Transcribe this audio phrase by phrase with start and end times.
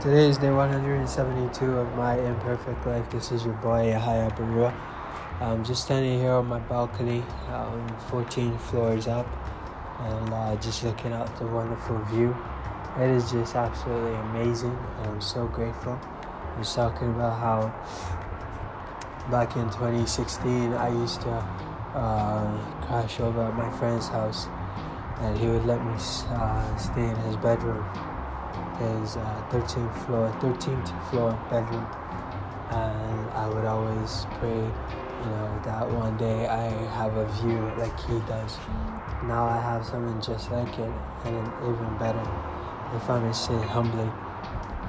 [0.00, 3.10] Today is day 172 of my imperfect life.
[3.10, 4.72] This is your boy Yahya Barua.
[5.40, 9.26] I'm just standing here on my balcony, um, 14 floors up,
[9.98, 12.36] and uh, just looking out the wonderful view.
[12.96, 15.98] It is just absolutely amazing, and I'm so grateful.
[16.00, 17.66] I was talking about how
[19.32, 24.46] back in 2016 I used to uh, crash over at my friend's house,
[25.22, 27.84] and he would let me uh, stay in his bedroom
[28.78, 31.86] his uh, 13th floor, 13th floor bedroom,
[32.70, 37.98] and I would always pray, you know, that one day I have a view like
[38.06, 38.56] he does.
[39.24, 40.92] Now I have something just like it,
[41.24, 42.22] and even better.
[42.94, 44.10] If I may say humbly,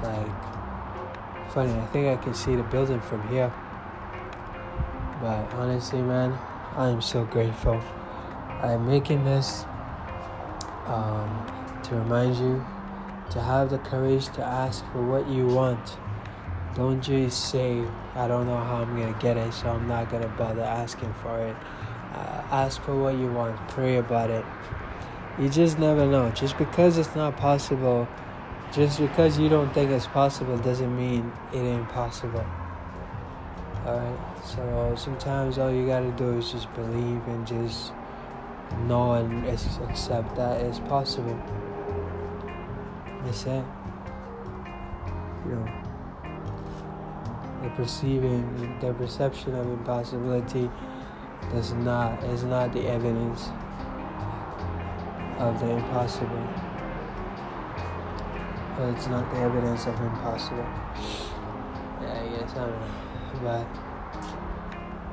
[0.02, 3.52] like, funny, I think I can see the building from here.
[5.20, 6.38] But honestly, man,
[6.76, 7.80] I am so grateful.
[8.62, 9.64] I'm making this
[10.86, 12.64] um, to remind you
[13.30, 15.96] to have the courage to ask for what you want.
[16.74, 17.82] Don't just say,
[18.14, 20.62] I don't know how I'm going to get it, so I'm not going to bother
[20.62, 21.56] asking for it.
[22.12, 24.44] Uh, ask for what you want, pray about it.
[25.38, 26.30] You just never know.
[26.30, 28.08] Just because it's not possible,
[28.72, 32.44] just because you don't think it's possible, doesn't mean it ain't possible.
[33.86, 34.18] Alright?
[34.44, 37.92] So sometimes all you gotta do is just believe and just
[38.86, 41.40] know and accept that it's possible.
[43.24, 43.64] That's it.
[45.46, 45.68] You know,
[47.62, 50.70] the perceiving, the perception of impossibility
[51.52, 53.48] does not is not the evidence
[55.38, 56.48] of the impossible.
[58.78, 60.64] It's not the evidence of impossible.
[62.00, 62.86] Yeah, I guess I don't know,
[63.42, 63.66] but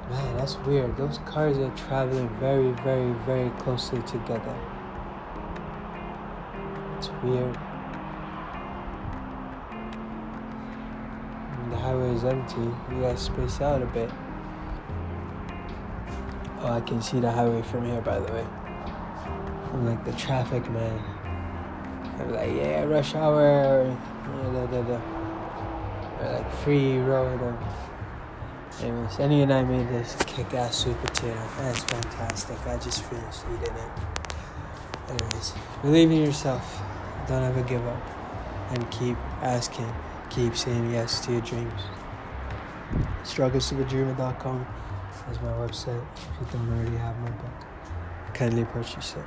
[0.10, 0.96] man, that's weird.
[0.96, 4.56] Those cars are traveling very, very, very closely together.
[6.98, 7.58] It's weird.
[11.88, 12.70] Highway is empty.
[12.92, 14.10] You guys space out a bit.
[16.60, 18.46] Oh, I can see the highway from here, by the way.
[19.72, 21.02] I'm like the traffic man.
[22.20, 23.86] I'm like, yeah, rush hour.
[23.86, 24.68] Or
[26.22, 27.58] like free road.
[28.82, 31.42] Anyways, Annie and I made this kick-ass sweet potato.
[31.60, 32.58] That's fantastic.
[32.68, 33.92] I just finished eating it.
[35.08, 36.82] Anyways, believe in yourself.
[37.30, 38.04] Don't ever give up.
[38.72, 39.90] And keep asking
[40.30, 41.82] keep saying yes to your dreams.
[43.24, 44.68] StrugglesToBeDreamer.com
[45.32, 46.06] is my website.
[46.16, 47.68] If you don't already have my book,
[48.34, 49.26] kindly purchase it.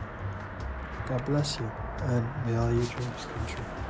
[1.08, 1.70] God bless you,
[2.04, 3.89] and may all your dreams come true.